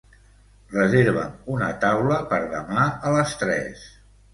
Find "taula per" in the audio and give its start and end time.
1.85-2.43